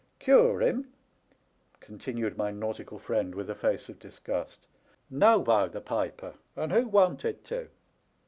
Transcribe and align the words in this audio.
Cure 0.17 0.63
him!" 0.63 0.91
continued 1.79 2.35
my 2.35 2.49
nautical 2.49 2.97
friend, 2.97 3.35
with 3.35 3.51
a 3.51 3.53
face 3.53 3.87
of 3.87 3.99
disgust. 3.99 4.65
"No, 5.11 5.43
by 5.43 5.67
the 5.67 5.79
piper! 5.79 6.33
and 6.55 6.71
who 6.71 6.87
wanted 6.87 7.43
to? 7.45 7.67